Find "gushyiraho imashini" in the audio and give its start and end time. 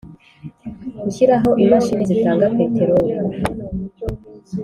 1.01-2.03